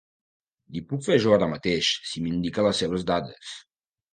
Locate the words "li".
0.77-0.81